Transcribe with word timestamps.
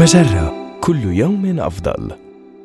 مجرة 0.00 0.78
كل 0.80 1.04
يوم 1.04 1.60
أفضل. 1.60 2.10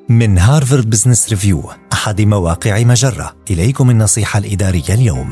من 0.10 0.38
Harvard 0.38 0.90
Business 0.90 1.29
Review 1.29 1.64
أحد 1.94 2.21
مواقع 2.21 2.84
مجرة. 2.84 3.36
إليكم 3.52 3.89
النصيحة 3.89 4.39
الإدارية 4.39 4.89
اليوم. 4.89 5.31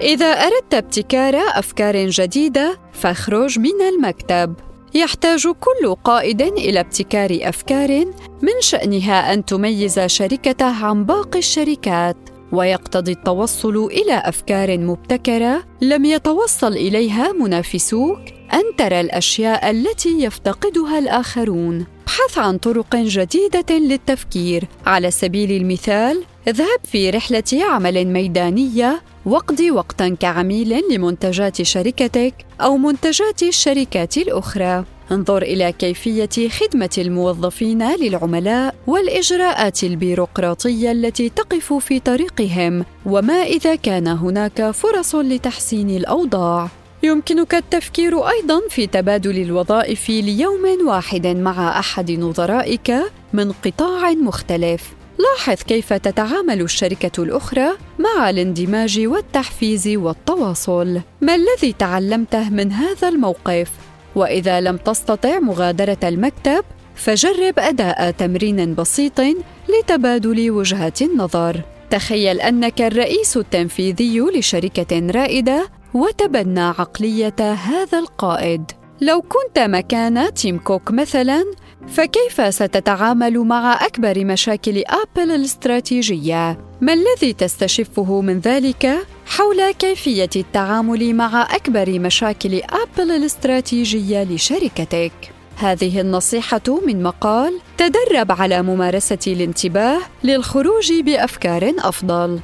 إذا 0.00 0.26
أردت 0.26 0.74
ابتكار 0.74 1.34
أفكار 1.36 2.08
جديدة 2.08 2.78
فاخرج 2.92 3.58
من 3.58 3.80
المكتب. 3.94 4.54
يحتاج 4.94 5.42
كل 5.42 5.94
قائد 6.04 6.42
إلى 6.42 6.80
ابتكار 6.80 7.38
أفكار 7.42 8.04
من 8.42 8.60
شأنها 8.60 9.34
أن 9.34 9.44
تميز 9.44 10.00
شركته 10.00 10.84
عن 10.86 11.04
باقي 11.04 11.38
الشركات. 11.38 12.33
ويقتضي 12.54 13.12
التوصل 13.12 13.84
إلى 13.84 14.22
أفكار 14.24 14.78
مبتكرة 14.78 15.64
لم 15.80 16.04
يتوصل 16.04 16.72
إليها 16.72 17.32
منافسوك 17.32 18.18
أن 18.52 18.76
ترى 18.78 19.00
الأشياء 19.00 19.70
التي 19.70 20.24
يفتقدها 20.24 20.98
الآخرون. 20.98 21.86
ابحث 22.02 22.38
عن 22.38 22.58
طرق 22.58 22.96
جديدة 22.96 23.78
للتفكير. 23.78 24.64
على 24.86 25.10
سبيل 25.10 25.52
المثال 25.52 26.22
اذهب 26.48 26.80
في 26.84 27.10
رحلة 27.10 27.64
عمل 27.70 28.06
ميدانية 28.06 29.02
واقض 29.26 29.60
وقتا 29.60 30.08
كعميل 30.20 30.82
لمنتجات 30.90 31.62
شركتك 31.62 32.34
أو 32.60 32.76
منتجات 32.76 33.42
الشركات 33.42 34.16
الأخرى. 34.16 34.84
انظر 35.12 35.42
إلى 35.42 35.72
كيفية 35.72 36.48
خدمة 36.48 36.90
الموظفين 36.98 37.96
للعملاء 37.96 38.74
والإجراءات 38.86 39.84
البيروقراطية 39.84 40.92
التي 40.92 41.28
تقف 41.28 41.72
في 41.72 42.00
طريقهم 42.00 42.84
وما 43.06 43.42
إذا 43.42 43.74
كان 43.74 44.06
هناك 44.06 44.70
فرص 44.70 45.14
لتحسين 45.14 45.90
الأوضاع. 45.90 46.68
يمكنك 47.02 47.54
التفكير 47.54 48.28
أيضا 48.28 48.60
في 48.70 48.86
تبادل 48.86 49.42
الوظائف 49.42 50.08
ليوم 50.08 50.86
واحد 50.86 51.26
مع 51.26 51.78
أحد 51.78 52.10
نظرائك 52.10 52.92
من 53.32 53.52
قطاع 53.52 54.10
مختلف. 54.10 54.94
لاحظ 55.18 55.62
كيف 55.62 55.92
تتعامل 55.92 56.60
الشركة 56.60 57.22
الأخرى 57.22 57.68
مع 57.98 58.30
الاندماج 58.30 59.00
والتحفيز 59.06 59.88
والتواصل. 59.88 61.00
ما 61.20 61.34
الذي 61.34 61.72
تعلمته 61.78 62.50
من 62.50 62.72
هذا 62.72 63.08
الموقف؟ 63.08 63.70
وإذا 64.16 64.60
لم 64.60 64.76
تستطع 64.76 65.38
مغادرة 65.38 65.98
المكتب 66.04 66.64
فجرب 66.94 67.58
أداء 67.58 68.10
تمرين 68.10 68.74
بسيط 68.74 69.20
لتبادل 69.68 70.50
وجهات 70.50 71.02
النظر. 71.02 71.60
تخيل 71.90 72.40
أنك 72.40 72.82
الرئيس 72.82 73.36
التنفيذي 73.36 74.20
لشركة 74.20 75.06
رائدة 75.10 75.68
وتبنى 75.94 76.60
عقلية 76.60 77.40
هذا 77.40 77.98
القائد. 77.98 78.72
لو 79.00 79.22
كنت 79.22 79.58
مكان 79.58 80.34
تيم 80.34 80.58
كوك 80.58 80.90
مثلا 80.90 81.44
فكيف 81.88 82.54
ستتعامل 82.54 83.38
مع 83.38 83.86
أكبر 83.86 84.24
مشاكل 84.24 84.82
آبل 84.86 85.30
الاستراتيجية؟ 85.30 86.58
ما 86.80 86.92
الذي 86.92 87.32
تستشفه 87.32 88.20
من 88.20 88.38
ذلك؟ 88.38 89.06
حول 89.26 89.70
كيفية 89.70 90.30
التعامل 90.36 91.14
مع 91.14 91.42
أكبر 91.42 91.98
مشاكل 91.98 92.54
آبل 92.54 93.10
الاستراتيجية 93.10 94.24
لشركتك. 94.24 95.12
هذه 95.56 96.00
النصيحة 96.00 96.80
من 96.86 97.02
مقال 97.02 97.60
تدرب 97.78 98.32
على 98.32 98.62
ممارسة 98.62 99.18
الانتباه 99.26 99.98
للخروج 100.24 100.92
بأفكار 100.92 101.74
أفضل. 101.78 102.40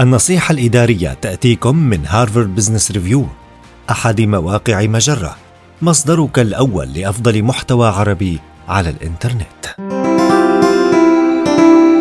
النصيحة 0.00 0.52
الإدارية 0.52 1.14
تأتيكم 1.22 1.76
من 1.76 2.06
Harvard 2.06 2.54
Business 2.54 2.90
Review 2.90 3.26
أحد 3.90 4.20
مواقع 4.20 4.82
مجرة 4.86 5.36
مصدرك 5.82 6.38
الأول 6.38 6.92
لأفضل 6.92 7.42
محتوى 7.42 7.88
عربي 7.88 8.38
على 8.68 8.90
الإنترنت 8.90 9.62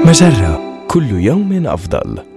مجرة 0.05 0.61
كل 0.87 1.11
يوم 1.11 1.67
أفضل. 1.67 2.30